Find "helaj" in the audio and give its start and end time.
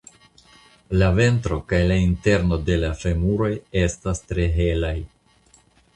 4.57-4.95